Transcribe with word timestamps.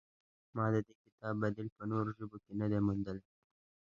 ما 0.55 0.65
د 0.73 0.75
دې 0.87 0.93
کتاب 1.05 1.35
بدیل 1.41 1.67
په 1.77 1.83
نورو 1.91 2.09
ژبو 2.17 2.37
کې 2.43 2.51
نه 2.59 2.65
دی 2.71 2.79
موندلی. 2.85 3.23